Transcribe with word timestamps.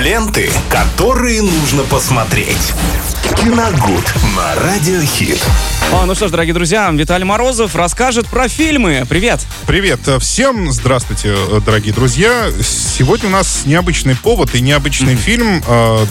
Ленты, 0.00 0.50
которые 0.70 1.42
нужно 1.42 1.82
посмотреть. 1.82 2.72
Киногуд 3.36 4.14
на 4.34 4.54
Радиохит. 4.54 5.38
О, 5.92 6.06
ну 6.06 6.14
что 6.14 6.28
ж, 6.28 6.30
дорогие 6.30 6.54
друзья, 6.54 6.90
Виталий 6.90 7.24
Морозов 7.24 7.74
расскажет 7.74 8.26
про 8.28 8.48
фильмы. 8.48 9.04
Привет. 9.08 9.40
Привет 9.66 10.00
всем, 10.20 10.72
здравствуйте, 10.72 11.34
дорогие 11.66 11.92
друзья. 11.92 12.50
Сегодня 12.62 13.28
у 13.28 13.32
нас 13.32 13.62
необычный 13.66 14.16
повод 14.16 14.54
и 14.54 14.60
необычный 14.60 15.16
фильм. 15.16 15.62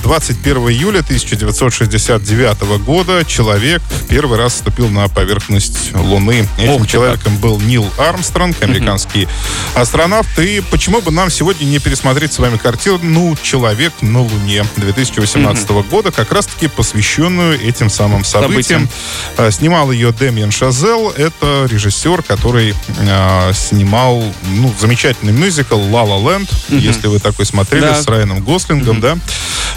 21 0.03 0.57
июля 0.69 0.99
1969 0.99 2.83
года 2.83 3.23
человек 3.25 3.81
первый 4.09 4.37
раз 4.37 4.57
ступил 4.57 4.89
на 4.89 5.07
поверхность 5.07 5.93
Луны. 5.95 6.47
Этим 6.57 6.81
Ох, 6.81 6.87
человеком 6.87 7.37
был 7.37 7.59
Нил 7.59 7.89
Армстронг, 7.97 8.61
американский 8.61 9.27
астронавт. 9.75 10.27
И 10.39 10.61
почему 10.71 11.01
бы 11.01 11.11
нам 11.11 11.29
сегодня 11.29 11.65
не 11.65 11.79
пересмотреть 11.79 12.33
с 12.33 12.39
вами 12.39 12.57
картину 12.57 13.37
«Человек 13.41 13.78
на 14.01 14.21
Луне» 14.21 14.65
2018 14.75 15.69
года, 15.89 16.11
как 16.11 16.31
раз-таки 16.31 16.67
посвященную 16.67 17.59
этим 17.61 17.89
самым 17.89 18.23
событиям. 18.23 18.89
Событиям. 19.37 19.51
Снимал 19.51 19.91
ее 19.91 20.11
Дэмиен 20.11 20.51
Шазел. 20.51 21.09
Это 21.11 21.67
режиссер, 21.69 22.23
который 22.23 22.73
э, 22.99 23.53
снимал 23.53 24.23
ну, 24.55 24.73
замечательный 24.79 25.33
мюзикл 25.33 25.77
«Ла 25.79 26.03
Ла 26.03 26.31
Ленд», 26.31 26.49
если 26.69 27.07
вы 27.07 27.19
такой 27.19 27.45
смотрели, 27.45 27.81
Да. 27.81 28.01
с 28.01 28.07
Райаном 28.07 28.41
Гослингом, 28.43 28.99
да. 28.99 29.17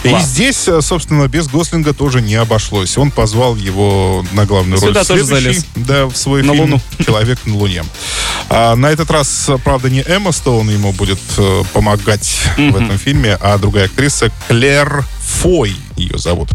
И 0.04 0.14
здесь, 0.20 0.66
э, 0.68 0.80
собственно, 0.80 1.28
без 1.28 1.48
Гослинга 1.48 1.92
тоже 1.94 2.20
не 2.20 2.34
обошлось. 2.34 2.98
Он 2.98 3.10
позвал 3.10 3.56
его 3.56 4.24
на 4.32 4.46
главную 4.46 4.78
Сюда 4.78 5.00
роль 5.00 5.06
тоже 5.06 5.24
следующий, 5.24 5.58
залез. 5.60 5.66
да, 5.76 6.06
в 6.06 6.16
свой 6.16 6.42
На 6.42 6.52
фильм 6.52 6.64
Луну. 6.64 6.80
«Человек 7.04 7.38
на 7.46 7.56
Луне». 7.56 7.84
А, 8.48 8.74
на 8.74 8.90
этот 8.90 9.10
раз, 9.10 9.48
правда, 9.64 9.88
не 9.88 10.02
Эмма 10.02 10.32
Стоун 10.32 10.68
ему 10.70 10.92
будет 10.92 11.20
э, 11.38 11.62
помогать 11.72 12.40
в 12.56 12.76
этом 12.76 12.98
фильме, 12.98 13.38
а 13.40 13.56
другая 13.58 13.86
актриса 13.86 14.30
Клэр 14.48 15.04
Фой 15.40 15.76
ее 16.02 16.18
зовут. 16.18 16.50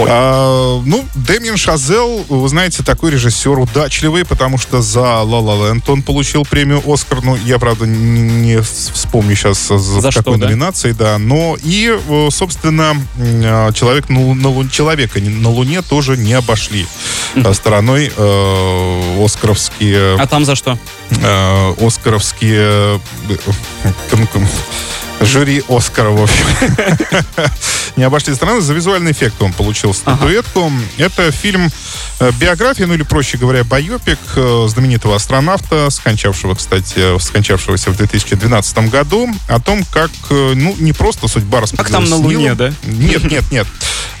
А, 0.00 0.80
ну, 0.84 1.04
Дэмиен 1.14 1.56
Шазел, 1.56 2.24
вы 2.28 2.48
знаете, 2.48 2.82
такой 2.82 3.10
режиссер 3.12 3.58
удачливый, 3.58 4.24
потому 4.24 4.58
что 4.58 4.80
за 4.82 5.00
«Ла 5.22 5.38
Ла 5.40 5.68
Ленд» 5.68 5.88
он 5.88 6.02
получил 6.02 6.44
премию 6.44 6.82
«Оскар». 6.86 7.22
Ну, 7.22 7.36
я, 7.44 7.58
правда, 7.58 7.86
не, 7.86 8.60
вспомню 8.60 9.34
сейчас 9.36 9.68
за, 9.68 9.78
За 9.78 10.10
что, 10.10 10.22
какой 10.22 10.38
да? 10.38 10.46
номинацией, 10.46 10.94
да. 10.94 11.18
Но 11.18 11.56
и, 11.62 11.90
э, 11.96 12.28
собственно, 12.30 12.96
а, 13.18 13.72
человек 13.72 14.08
на, 14.08 14.18
Лу- 14.20 14.34
на 14.34 14.48
Лу- 14.48 14.68
человека 14.70 15.20
на 15.20 15.48
Луне 15.50 15.82
тоже 15.82 16.16
не 16.16 16.32
обошли 16.34 16.86
а, 17.36 17.52
стороной 17.54 18.12
э, 18.16 19.24
оскаровские 19.24 20.16
А 20.20 20.26
там 20.26 20.44
за 20.44 20.54
что? 20.56 20.78
э, 21.10 21.74
оскаровские 21.80 23.00
э, 23.28 23.44
жюри 25.20 25.62
Оскара, 25.68 26.10
в 26.10 26.22
общем. 26.22 26.44
Не 27.96 28.04
обошли 28.04 28.34
страны. 28.34 28.60
За 28.60 28.72
визуальный 28.74 29.12
эффект 29.12 29.40
он 29.40 29.52
получил 29.52 29.92
статуэтку. 29.94 30.72
Это 30.98 31.30
фильм 31.30 31.70
э, 32.20 32.30
биография, 32.40 32.86
ну 32.86 32.94
или, 32.94 33.02
проще 33.02 33.36
говоря, 33.36 33.64
байопик 33.64 34.18
э, 34.36 34.66
знаменитого 34.68 35.16
астронавта, 35.16 35.90
скончавшего, 35.90 36.54
кстати, 36.54 37.18
скончавшегося 37.18 37.90
в 37.90 37.96
2012 37.96 38.90
году, 38.90 39.28
о 39.48 39.60
том, 39.60 39.84
как, 39.90 40.10
э, 40.30 40.52
ну, 40.54 40.74
не 40.78 40.92
просто 40.92 41.28
судьба 41.28 41.60
Как 41.60 41.90
там 41.90 42.02
распределилась 42.02 42.10
на 42.10 42.16
Луне, 42.16 42.54
да? 42.54 42.72
Нет, 42.84 43.24
нет, 43.24 43.44
нет. 43.50 43.66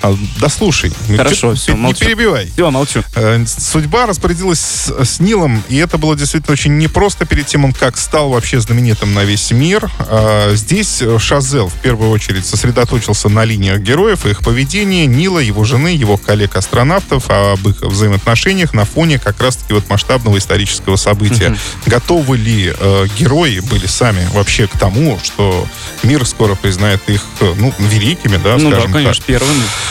А, 0.02 0.16
Да 0.40 0.48
слушай. 0.48 0.92
Ну, 1.08 1.16
Хорошо, 1.16 1.52
чё- 1.52 1.54
всё, 1.54 1.66
ты 1.66 1.72
Не 1.72 1.78
молчу. 1.78 2.04
перебивай. 2.04 2.50
Все, 2.52 2.70
молчу. 2.70 3.02
Э, 3.14 3.44
Судьба 3.46 4.06
распорядилась 4.06 4.58
с, 4.60 4.90
с 5.04 5.20
Нилом, 5.20 5.62
и 5.68 5.76
это 5.76 5.96
было 5.98 6.16
действительно 6.16 6.52
очень 6.52 6.76
непросто 6.78 7.24
перед 7.24 7.46
тем, 7.46 7.64
он 7.64 7.72
как 7.72 7.96
стал 7.96 8.30
вообще 8.30 8.60
знаменитым 8.60 9.14
на 9.14 9.24
весь 9.24 9.50
мир. 9.52 9.90
А, 10.00 10.54
Здесь 10.54 11.00
э, 11.02 11.18
Шазел 11.18 11.68
в 11.68 11.74
первую 11.74 12.10
очередь 12.10 12.44
сосредоточился 12.46 13.28
на 13.28 13.44
линиях 13.44 13.78
героев 13.80 14.26
их 14.26 14.40
поведении, 14.40 15.06
Нила, 15.06 15.38
его 15.38 15.64
жены, 15.64 15.88
его 15.88 16.16
коллег-астронавтов, 16.16 17.30
об 17.30 17.68
их 17.68 17.80
взаимоотношениях 17.82 18.74
на 18.74 18.84
фоне 18.84 19.18
как 19.18 19.40
раз-таки 19.40 19.72
вот 19.72 19.88
масштабного 19.88 20.36
исторического 20.38 20.96
события. 20.96 21.56
Готовы 21.86 22.36
ли 22.38 22.74
э, 22.76 23.06
герои 23.18 23.60
были 23.60 23.86
сами 23.86 24.26
вообще 24.34 24.66
к 24.66 24.76
тому, 24.78 25.18
что 25.22 25.66
мир 26.02 26.26
скоро 26.26 26.54
признает 26.56 27.00
их, 27.08 27.24
ну, 27.40 27.72
великими, 27.78 28.36
да, 28.42 28.56
Ну 28.58 28.70
да, 28.70 28.76
скажем 28.76 28.92
так. 28.92 29.02
конечно, 29.02 29.24
первыми. 29.26 29.62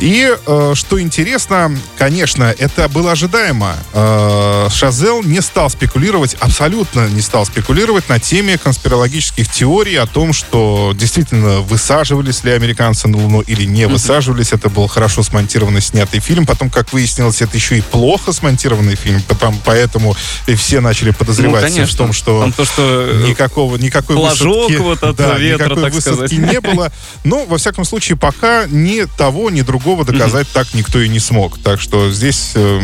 И 0.00 0.34
э, 0.46 0.72
что 0.74 1.00
интересно, 1.00 1.76
конечно, 1.98 2.44
это 2.44 2.88
было 2.88 3.12
ожидаемо. 3.12 3.76
Э, 3.92 4.68
Шазел 4.70 5.22
не 5.22 5.42
стал 5.42 5.68
спекулировать, 5.68 6.34
абсолютно 6.40 7.06
не 7.08 7.20
стал 7.20 7.44
спекулировать 7.44 8.08
на 8.08 8.18
теме 8.18 8.56
конспирологических 8.56 9.50
теорий 9.50 9.96
о 9.96 10.06
том, 10.06 10.32
что 10.32 10.92
действительно 10.94 11.60
высаживались 11.60 12.44
ли 12.44 12.52
американцы 12.52 13.08
на 13.08 13.18
Луну 13.18 13.42
или 13.42 13.64
не 13.64 13.86
высаживались. 13.86 14.52
Это 14.52 14.70
был 14.70 14.88
хорошо 14.88 15.22
смонтированный, 15.22 15.82
снятый 15.82 16.20
фильм. 16.20 16.46
Потом, 16.46 16.70
как 16.70 16.92
выяснилось, 16.94 17.42
это 17.42 17.56
еще 17.56 17.76
и 17.76 17.82
плохо 17.82 18.32
смонтированный 18.32 18.94
фильм. 18.96 19.20
Потом, 19.28 19.60
поэтому 19.64 20.16
и 20.46 20.54
все 20.54 20.80
начали 20.80 21.10
подозревать 21.10 21.62
Ну, 21.64 21.68
конечно. 21.68 21.94
в 21.94 21.98
том, 21.98 22.12
что 22.14 22.40
Там 22.40 22.52
то, 22.54 22.64
что 22.64 22.82
э, 22.82 23.28
никакого, 23.28 23.76
никакой 23.76 24.16
высадки, 24.16 24.76
вот 24.76 25.02
от 25.02 25.16
да, 25.16 25.36
ветра, 25.36 25.66
никакой 25.66 25.82
так 25.84 25.92
высадки 25.92 26.34
сказать. 26.34 26.52
не 26.52 26.60
было. 26.60 26.90
Но, 27.24 27.44
во 27.44 27.58
всяком 27.58 27.84
случае, 27.84 28.16
пока 28.16 28.64
ни 28.66 29.04
того, 29.18 29.50
ни 29.50 29.60
другого 29.60 29.89
доказать 30.04 30.46
так 30.52 30.72
никто 30.74 31.00
и 31.00 31.08
не 31.08 31.18
смог. 31.18 31.58
Так 31.58 31.80
что 31.80 32.10
здесь 32.10 32.52
э, 32.54 32.80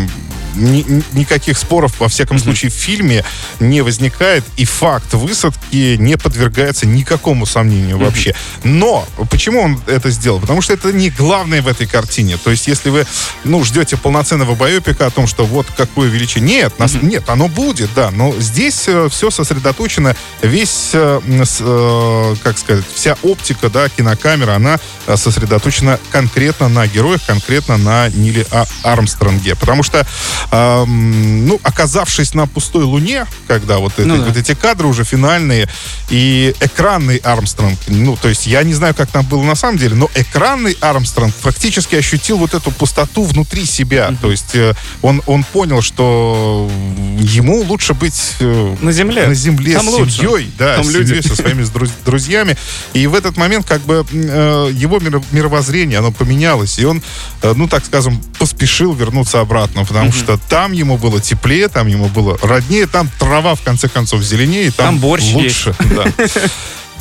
ни- 0.56 0.84
ни- 0.88 1.04
никаких 1.12 1.58
споров, 1.58 2.00
во 2.00 2.08
всяком 2.08 2.38
случае, 2.38 2.70
в 2.70 2.74
фильме 2.74 3.24
не 3.60 3.82
возникает, 3.82 4.44
и 4.56 4.64
факт 4.64 5.14
высадки 5.14 5.96
не 5.96 6.16
подвергается 6.16 6.86
никакому 6.86 7.46
сомнению 7.46 7.98
вообще. 7.98 8.34
Но 8.64 9.06
почему 9.30 9.60
он 9.60 9.80
это 9.86 10.10
сделал? 10.10 10.40
Потому 10.40 10.62
что 10.62 10.72
это 10.72 10.92
не 10.92 11.10
главное 11.10 11.62
в 11.62 11.68
этой 11.68 11.86
картине. 11.86 12.38
То 12.42 12.50
есть, 12.50 12.66
если 12.66 12.90
вы, 12.90 13.06
ну, 13.44 13.62
ждете 13.64 13.96
полноценного 13.96 14.54
байопика 14.54 15.06
о 15.06 15.10
том, 15.10 15.26
что 15.26 15.44
вот 15.46 15.66
какое 15.76 16.08
величие... 16.08 16.42
Нет, 16.42 16.78
нас, 16.78 16.94
нет, 17.00 17.28
оно 17.28 17.48
будет, 17.48 17.90
да, 17.94 18.10
но 18.10 18.34
здесь 18.38 18.88
все 19.10 19.30
сосредоточено, 19.30 20.16
весь, 20.42 20.90
э, 20.92 21.20
э, 21.60 22.34
как 22.42 22.58
сказать, 22.58 22.84
вся 22.94 23.16
оптика, 23.22 23.68
да, 23.68 23.88
кинокамера, 23.88 24.54
она 24.54 24.78
э, 25.06 25.16
сосредоточена 25.16 25.98
конкретно 26.10 26.68
на 26.68 26.86
героях, 26.86 27.20
конкретно 27.26 27.76
на 27.76 28.08
Ниле 28.08 28.46
А- 28.50 28.66
Армстронге. 28.82 29.54
Потому 29.56 29.82
что, 29.82 30.06
эм, 30.50 31.46
ну, 31.46 31.60
оказавшись 31.62 32.34
на 32.34 32.46
пустой 32.46 32.84
Луне, 32.84 33.26
когда 33.48 33.78
вот, 33.78 33.92
это- 33.94 34.06
Ну 34.06 34.16
да. 34.18 34.24
вот 34.24 34.36
эти 34.36 34.54
кадры 34.54 34.86
уже 34.88 35.04
финальные, 35.04 35.68
и 36.10 36.54
экранный 36.60 37.16
Армстронг, 37.16 37.78
ну, 37.88 38.16
то 38.16 38.28
есть 38.28 38.46
я 38.46 38.62
не 38.62 38.74
знаю, 38.74 38.94
как 38.94 39.10
там 39.10 39.24
было 39.26 39.42
на 39.42 39.54
самом 39.54 39.78
деле, 39.78 39.94
но 39.94 40.08
экранный 40.14 40.76
Армстронг 40.80 41.34
практически 41.36 41.96
ощутил 41.96 42.38
вот 42.38 42.54
эту 42.54 42.70
пустоту 42.70 43.24
внутри 43.24 43.64
себя. 43.66 44.14
То 44.20 44.30
есть 44.30 44.54
э, 44.54 44.74
он, 45.02 45.22
он 45.26 45.44
понял, 45.44 45.82
что 45.82 46.70
ему 47.18 47.62
лучше 47.62 47.94
быть 47.94 48.34
э, 48.40 48.76
На 48.80 48.92
земле. 48.92 49.26
на 49.26 49.34
земле 49.34 49.74
Там 49.76 49.86
с 49.88 49.92
лучше. 49.92 50.10
семьей, 50.18 50.50
да, 50.58 50.76
Там 50.76 50.84
с 50.84 50.92
люди. 50.92 51.20
со 51.26 51.34
своими 51.36 51.62
друз- 51.62 51.90
друзьями. 52.04 52.56
И 52.92 53.06
в 53.06 53.14
этот 53.14 53.36
момент 53.36 53.66
как 53.66 53.80
бы 53.82 54.04
э, 54.12 54.70
его 54.72 54.98
миро- 54.98 55.24
мировоззрение, 55.32 55.98
оно 55.98 56.12
поменялось, 56.12 56.78
и 56.78 56.84
он, 56.84 57.02
э, 57.42 57.52
ну, 57.56 57.68
так 57.68 57.84
скажем, 57.84 58.22
поспешил 58.38 58.92
вернуться 58.94 59.40
обратно, 59.40 59.84
потому 59.84 60.12
что 60.12 60.38
там 60.48 60.72
ему 60.72 60.98
было 60.98 61.20
теплее, 61.20 61.68
там 61.68 61.86
ему 61.86 62.06
было 62.08 62.38
роднее, 62.42 62.86
там 62.86 63.10
трава, 63.18 63.54
в 63.54 63.62
конце 63.62 63.88
концов, 63.88 64.22
зеленее, 64.22 64.70
там, 64.70 64.86
Там 64.86 64.98
борщ 64.98 65.32
лучше. 65.32 65.74
да. 65.94 66.04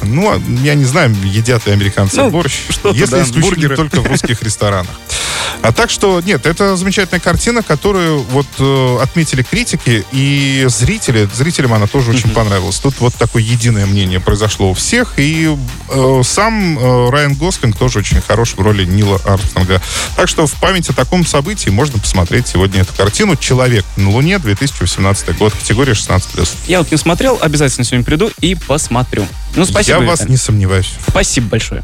Ну, 0.04 0.30
а 0.30 0.42
я 0.62 0.76
не 0.76 0.84
знаю, 0.84 1.16
едят 1.24 1.66
ли 1.66 1.72
американцы 1.72 2.18
Ну, 2.18 2.30
борщ, 2.30 2.54
если 2.94 3.06
да, 3.16 3.24
исключительно 3.24 3.42
бургеры. 3.42 3.76
только 3.78 4.02
в 4.02 4.08
русских 4.08 4.44
ресторанах. 4.44 4.92
А 5.66 5.72
так 5.72 5.90
что, 5.90 6.22
нет, 6.22 6.46
это 6.46 6.78
замечательная 6.78 7.20
картина, 7.20 7.64
которую 7.64 8.22
вот 8.22 8.46
э, 8.60 8.98
отметили 9.02 9.42
критики 9.42 10.06
и 10.12 10.64
зрители. 10.70 11.28
Зрителям 11.34 11.74
она 11.74 11.88
тоже 11.88 12.12
очень 12.12 12.30
понравилась. 12.30 12.78
Тут 12.78 13.00
вот 13.00 13.16
такое 13.16 13.42
единое 13.42 13.88
мнение 13.88 14.20
произошло 14.20 14.70
у 14.70 14.74
всех. 14.76 15.16
И 15.18 15.58
э, 15.90 16.22
сам 16.24 16.78
э, 16.78 17.10
Райан 17.10 17.34
Гослинг 17.34 17.76
тоже 17.80 17.98
очень 17.98 18.22
хорош 18.22 18.54
в 18.54 18.60
роли 18.60 18.86
Нила 18.86 19.20
Армстронга. 19.26 19.82
Так 20.16 20.28
что 20.28 20.46
в 20.46 20.54
память 20.54 20.88
о 20.90 20.94
таком 20.94 21.26
событии 21.26 21.72
можно 21.72 21.98
посмотреть 21.98 22.48
сегодня 22.48 22.82
эту 22.82 22.94
картину 22.94 23.36
«Человек 23.36 23.86
на 23.98 24.12
Луне», 24.12 24.38
2018 24.38 25.36
год, 25.36 25.52
категория 25.54 25.94
16+. 25.94 26.48
Я 26.68 26.78
вот 26.78 26.92
не 26.92 26.98
смотрел, 26.98 27.40
обязательно 27.42 27.86
сегодня 27.86 28.06
приду 28.06 28.30
и 28.40 28.54
посмотрю. 28.54 29.26
Ну, 29.56 29.66
спасибо. 29.66 30.02
Я 30.02 30.06
вас 30.06 30.20
Виталий. 30.20 30.32
не 30.34 30.38
сомневаюсь. 30.38 30.94
Спасибо 31.08 31.48
большое. 31.48 31.84